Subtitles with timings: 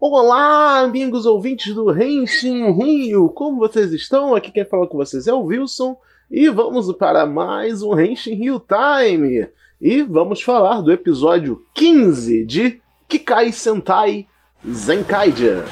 [0.00, 3.28] Olá, amigos ouvintes do Renshin Rio!
[3.30, 4.32] Como vocês estão?
[4.32, 5.96] Aqui quem fala com vocês é o Wilson
[6.30, 9.48] e vamos para mais um Renshin Rio Time!
[9.80, 14.28] E vamos falar do episódio 15 de Kikai Sentai
[14.70, 15.64] Zenkaiger.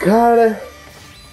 [0.00, 0.58] Cara,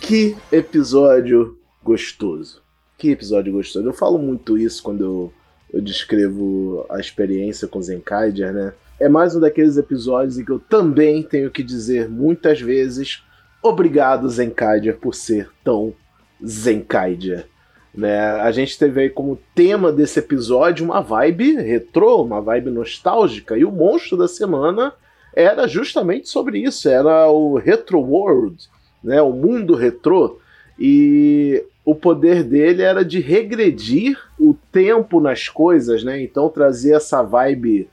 [0.02, 2.62] que episódio gostoso.
[2.98, 3.88] Que episódio gostoso.
[3.88, 5.34] Eu falo muito isso quando eu,
[5.76, 8.74] eu descrevo a experiência com Zenkaiger, né?
[8.98, 13.22] É mais um daqueles episódios em que eu também tenho que dizer muitas vezes
[13.62, 15.94] obrigado, Zenkaiger, por ser tão
[16.44, 17.46] Zenkaiger.
[17.94, 18.18] Né?
[18.18, 23.66] A gente teve aí como tema desse episódio uma vibe retrô, uma vibe nostálgica, e
[23.66, 24.94] o monstro da semana
[25.36, 28.70] era justamente sobre isso, era o Retro World,
[29.04, 29.22] né?
[29.22, 30.40] o mundo retrô,
[30.80, 36.22] e o poder dele era de regredir o tempo nas coisas, né?
[36.22, 37.88] Então trazer essa vibe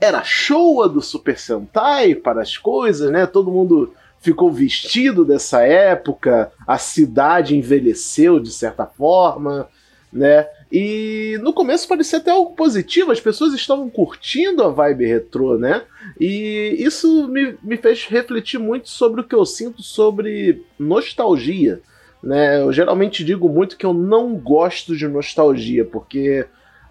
[0.00, 3.26] era showa do Super Sentai para as coisas, né?
[3.26, 9.68] Todo mundo ficou vestido dessa época, a cidade envelheceu de certa forma,
[10.12, 10.46] né?
[10.70, 15.82] E no começo parecia até algo positivo, as pessoas estavam curtindo a vibe retrô, né?
[16.18, 21.80] E isso me, me fez refletir muito sobre o que eu sinto sobre nostalgia.
[22.22, 22.62] Né?
[22.62, 26.46] Eu geralmente digo muito que eu não gosto de nostalgia, porque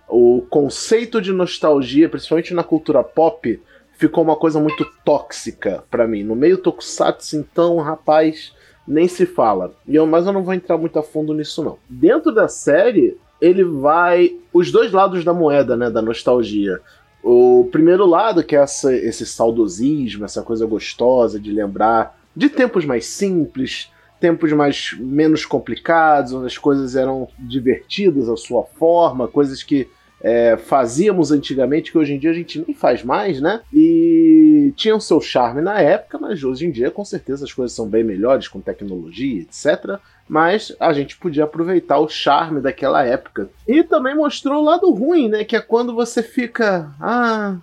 [0.07, 3.61] o conceito de nostalgia, principalmente na cultura pop,
[3.93, 6.23] ficou uma coisa muito tóxica para mim.
[6.23, 8.53] No meio tokusatsu, então, rapaz,
[8.87, 9.73] nem se fala.
[9.87, 11.77] E eu, mas eu não vou entrar muito a fundo nisso não.
[11.87, 16.79] Dentro da série, ele vai os dois lados da moeda, né, da nostalgia.
[17.23, 22.85] O primeiro lado, que é essa, esse saudosismo, essa coisa gostosa de lembrar de tempos
[22.85, 29.63] mais simples, tempos mais menos complicados, onde as coisas eram divertidas à sua forma, coisas
[29.63, 29.89] que
[30.23, 33.61] é, fazíamos antigamente que hoje em dia a gente nem faz mais, né?
[33.73, 37.87] E tinham seu charme na época, mas hoje em dia com certeza as coisas são
[37.87, 39.99] bem melhores com tecnologia, etc.
[40.29, 43.49] Mas a gente podia aproveitar o charme daquela época.
[43.67, 45.43] E também mostrou o lado ruim, né?
[45.43, 46.91] Que é quando você fica.
[47.01, 47.57] Ah,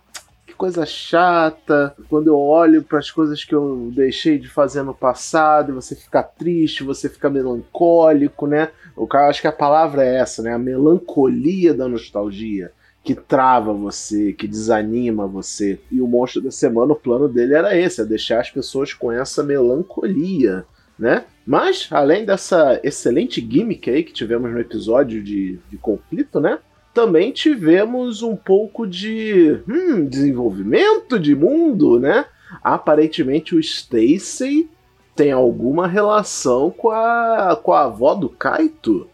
[0.58, 1.94] coisa chata.
[2.10, 6.22] Quando eu olho para as coisas que eu deixei de fazer no passado, você fica
[6.22, 8.70] triste, você fica melancólico, né?
[8.96, 10.52] O cara acho que a palavra é essa, né?
[10.52, 12.72] A melancolia da nostalgia
[13.04, 15.80] que trava você, que desanima você.
[15.90, 19.10] E o monstro da semana, o plano dele era esse, é deixar as pessoas com
[19.10, 20.66] essa melancolia,
[20.98, 21.24] né?
[21.46, 26.58] Mas, além dessa excelente gimmick aí que tivemos no episódio de, de conflito, né?
[26.94, 32.24] Também tivemos um pouco de hum, desenvolvimento de mundo, né?
[32.62, 34.68] Aparentemente o Stacy
[35.14, 39.08] tem alguma relação com a, com a avó do Kaito.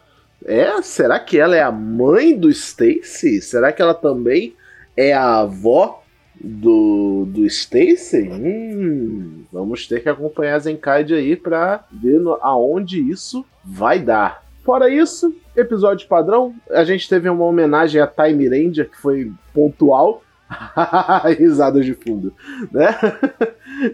[0.44, 0.82] É?
[0.82, 3.40] Será que ela é a mãe do Stacy?
[3.40, 4.54] Será que ela também
[4.94, 6.02] é a avó
[6.38, 8.28] do, do Stacy?
[8.28, 14.43] Hum, vamos ter que acompanhar a Zenkaide aí para ver aonde isso vai dar.
[14.64, 20.22] Fora isso, episódio padrão, a gente teve uma homenagem a Time Ranger, que foi pontual.
[21.38, 22.32] Risadas de fundo,
[22.70, 22.94] né?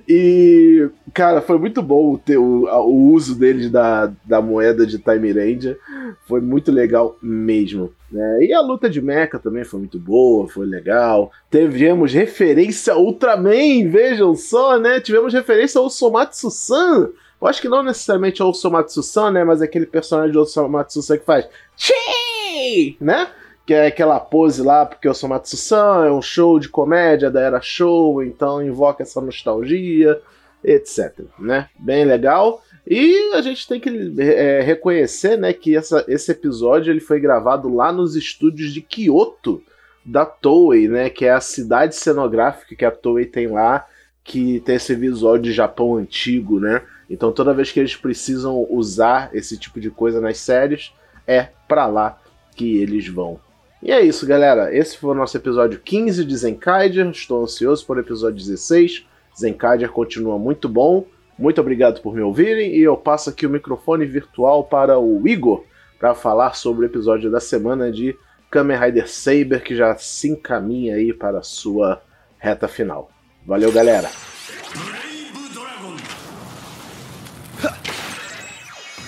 [0.07, 5.33] e, cara, foi muito bom ter o, o uso deles da, da moeda de Time
[5.33, 5.79] Ranger.
[6.27, 7.93] Foi muito legal mesmo.
[8.11, 8.45] Né?
[8.47, 11.31] E a luta de Mecha também foi muito boa, foi legal.
[11.51, 15.01] Tivemos referência a Ultraman, vejam só, né?
[15.01, 19.45] Tivemos referência ao Somatsu-san eu acho que não necessariamente o Osomatsu-san, né?
[19.45, 22.97] Mas é aquele personagem do Osomatsu-san que faz Chi!
[23.01, 23.29] Né?
[23.67, 27.61] Que é aquela pose lá, porque o Osomatsu-san é um show de comédia da era
[27.61, 30.21] show, então invoca essa nostalgia,
[30.63, 31.21] etc.
[31.39, 31.69] Né?
[31.79, 32.63] Bem legal.
[32.87, 37.73] E a gente tem que é, reconhecer, né, que essa, esse episódio ele foi gravado
[37.73, 39.63] lá nos estúdios de Kyoto
[40.05, 43.87] da Toei, né, que é a cidade cenográfica que a Toei tem lá,
[44.25, 46.83] que tem esse visual de Japão antigo, né?
[47.11, 50.93] Então toda vez que eles precisam usar esse tipo de coisa nas séries,
[51.27, 52.19] é para lá
[52.55, 53.41] que eles vão.
[53.83, 54.75] E é isso, galera.
[54.75, 57.09] Esse foi o nosso episódio 15 de Zenkaiger.
[57.09, 59.07] Estou ansioso por episódio 16.
[59.39, 61.07] Zenkaiger continua muito bom.
[61.39, 65.65] Muito obrigado por me ouvirem e eu passo aqui o microfone virtual para o Igor
[65.99, 68.15] para falar sobre o episódio da semana de
[68.51, 72.03] Kamen Rider Saber que já se encaminha aí para a sua
[72.39, 73.11] reta final.
[73.47, 74.11] Valeu, galera.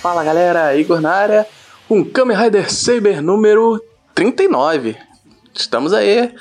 [0.03, 1.47] Fala galera, Igor na área,
[1.89, 3.81] com Kamen Rider Saber número
[4.17, 4.97] 39.
[5.55, 6.35] Estamos aí,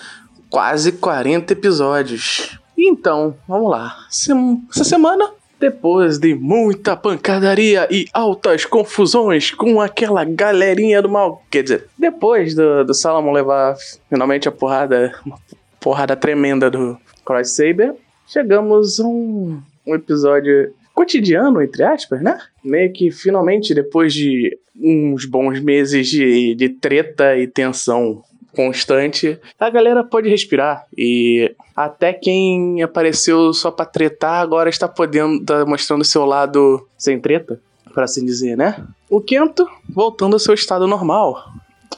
[0.49, 2.57] quase 40 episódios.
[2.75, 3.95] Então, vamos lá.
[4.09, 5.29] Essa semana
[5.59, 11.43] Depois de muita pancadaria e altas confusões com aquela galerinha do mal.
[11.51, 13.75] Quer dizer, depois do, do Salomon levar
[14.09, 15.37] finalmente a porrada, uma
[15.79, 17.93] porrada tremenda do Cross Saber,
[18.27, 22.37] chegamos a um, um episódio cotidiano, entre aspas, né?
[22.63, 28.23] Meio que finalmente, depois de uns bons meses de, de treta e tensão
[28.55, 30.85] constante, a galera pode respirar.
[30.97, 37.19] E até quem apareceu só pra tretar agora está podendo, tá mostrando seu lado sem
[37.19, 37.59] treta,
[37.93, 38.83] por assim dizer, né?
[39.09, 41.43] O Kento voltando ao seu estado normal.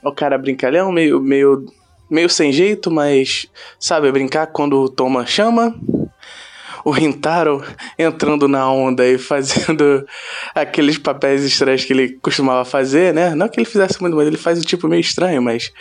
[0.04, 1.66] O cara brincalhão, meio, meio,
[2.10, 3.48] meio sem jeito, mas
[3.80, 5.76] sabe brincar quando toma chama
[6.84, 7.64] o Rintaro
[7.98, 10.06] entrando na onda e fazendo
[10.54, 13.34] aqueles papéis estranhos que ele costumava fazer, né?
[13.36, 15.72] Não que ele fizesse muito, mas ele faz um tipo meio estranho, mas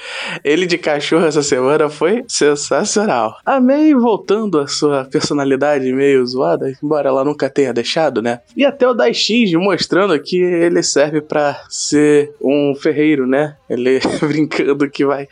[0.44, 3.36] ele de cachorro essa semana foi sensacional.
[3.44, 8.40] A May voltando a sua personalidade meio zoada, embora ela nunca tenha deixado, né?
[8.56, 13.56] E até o Daishinji mostrando que ele serve para ser um ferreiro, né?
[13.68, 15.28] Ele brincando que vai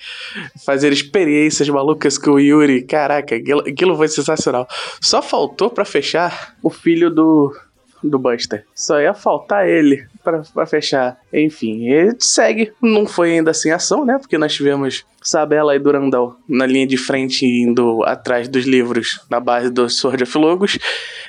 [0.64, 2.82] fazer experiências malucas com o Yuri.
[2.82, 4.66] Caraca, aquilo foi sensacional.
[5.00, 7.54] Só faltou faltou para fechar o filho do,
[8.02, 8.64] do Buster.
[8.74, 11.18] Só ia faltar ele para fechar.
[11.30, 12.72] Enfim, ele segue.
[12.80, 14.16] Não foi ainda sem ação, né?
[14.18, 19.38] Porque nós tivemos Sabela e Durandal na linha de frente, indo atrás dos livros na
[19.38, 20.78] base do Sword of Logos.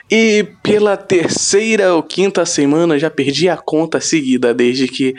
[0.10, 5.14] E pela terceira ou quinta semana, já perdi a conta seguida, desde que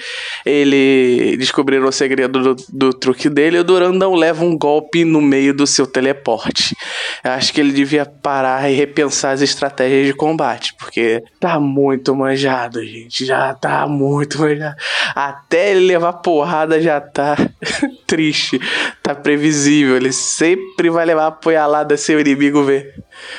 [0.45, 3.59] ele descobriram o segredo do, do truque dele.
[3.59, 6.75] O Durandal leva um golpe no meio do seu teleporte.
[7.23, 12.85] Acho que ele devia parar e repensar as estratégias de combate, porque tá muito manjado,
[12.85, 13.25] gente.
[13.25, 14.77] Já tá muito manjado.
[15.15, 17.37] Até ele levar porrada já tá
[18.07, 18.62] triste
[19.03, 19.97] tá previsível.
[19.97, 22.95] Ele sempre vai levar a apoialada seu inimigo ver.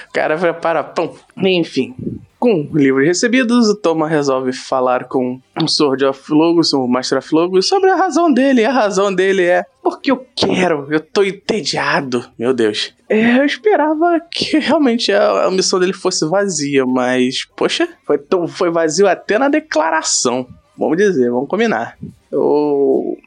[0.10, 1.16] O cara vai para pão.
[1.38, 1.96] Enfim.
[2.40, 7.34] Com livros recebidos, o Toma resolve falar com o Sword of Logos, o Master of
[7.34, 8.66] Logos, sobre a razão dele.
[8.66, 12.26] A razão dele é porque eu quero, eu tô entediado.
[12.38, 12.94] Meu Deus.
[13.08, 18.46] É, eu esperava que realmente a, a, missão dele fosse vazia, mas, poxa, foi, tão,
[18.46, 20.46] foi vazio até na declaração.
[20.78, 21.98] Vamos dizer, vamos combinar.
[22.30, 23.18] O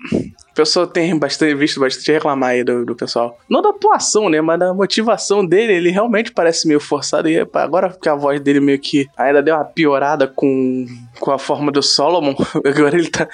[0.57, 3.39] pessoal tem bastante, visto bastante reclamar aí do, do, pessoal.
[3.49, 4.41] Não da atuação, né?
[4.41, 5.75] Mas da motivação dele.
[5.75, 7.29] Ele realmente parece meio forçado.
[7.29, 10.87] E agora que a voz dele meio que ainda deu uma piorada com,
[11.21, 12.35] com a forma do Solomon.
[12.65, 13.29] Agora ele tá.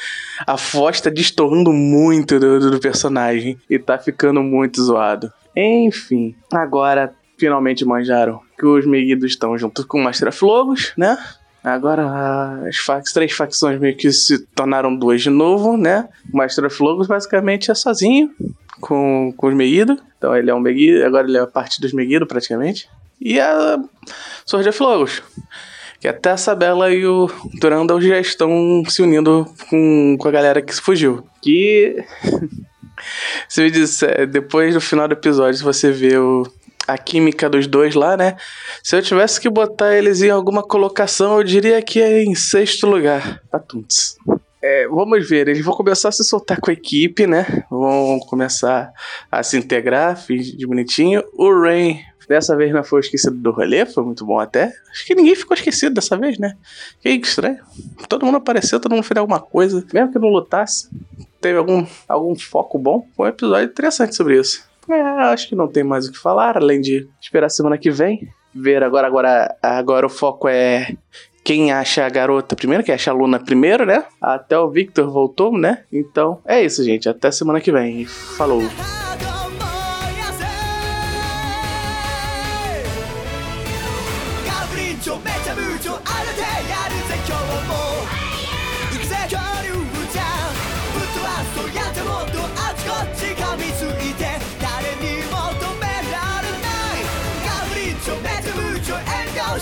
[0.47, 3.57] A voz tá destoando muito do, do, do personagem.
[3.71, 5.33] E tá ficando muito zoado.
[5.55, 11.19] Enfim, agora finalmente manjaram que os Meguidos estão junto com o Master of Logos, né?
[11.63, 16.09] Agora as três facções meio que se tornaram duas de novo, né?
[16.33, 18.31] O Master of Logos basicamente é sozinho
[18.81, 19.97] com, com os Megiddo.
[20.19, 22.89] Então ele é um Megiddo, agora ele é parte dos Megiddo praticamente.
[23.21, 23.79] E a
[24.45, 25.23] Sword of Logos.
[26.01, 27.31] Que até a Sabela e o
[27.61, 31.25] Durandal já estão se unindo com, com a galera que fugiu.
[31.41, 32.05] Que.
[33.49, 36.45] se me disser, depois do final do episódio, você vê o,
[36.87, 38.37] a química dos dois lá, né?
[38.83, 42.87] Se eu tivesse que botar eles em alguma colocação, eu diria que é em sexto
[42.87, 43.41] lugar.
[43.51, 44.17] Patuntes.
[44.65, 47.65] É, vamos ver, eles vão começar a se soltar com a equipe, né?
[47.69, 48.93] Vão começar
[49.31, 51.25] a se integrar, de bonitinho.
[51.33, 51.99] O Rain,
[52.29, 54.73] dessa vez não foi esquecido do rolê, foi muito bom até.
[54.93, 56.57] Acho que ninguém ficou esquecido dessa vez, né?
[57.01, 57.59] Que estranho.
[58.09, 60.89] Todo mundo apareceu, todo mundo fez alguma coisa, mesmo que não lutasse.
[61.41, 63.09] Teve algum, algum foco bom.
[63.17, 64.72] Foi um episódio interessante sobre isso.
[64.89, 68.29] É, acho que não tem mais o que falar, além de esperar semana que vem.
[68.55, 70.95] Ver agora, agora, agora o foco é
[71.43, 74.05] quem acha a garota primeiro, quem acha a Luna primeiro, né?
[74.21, 75.85] Até o Victor voltou, né?
[75.93, 77.09] Então é isso, gente.
[77.09, 78.05] Até semana que vem.
[78.05, 78.63] Falou!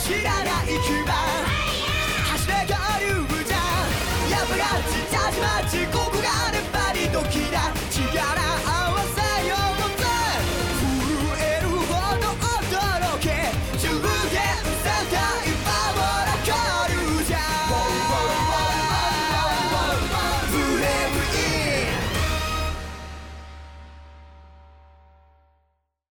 [0.02, 1.04] 知らない牙。
[2.33, 3.57] 走れガルじゃ
[4.35, 7.90] 破らちたちまちここがあればに時だ。